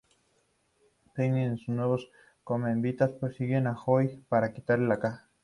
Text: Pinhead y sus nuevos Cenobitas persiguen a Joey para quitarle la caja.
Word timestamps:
Pinhead 1.13 1.53
y 1.57 1.57
sus 1.59 1.69
nuevos 1.75 2.09
Cenobitas 2.47 3.11
persiguen 3.11 3.67
a 3.67 3.75
Joey 3.75 4.17
para 4.29 4.51
quitarle 4.51 4.87
la 4.87 4.97
caja. 4.99 5.29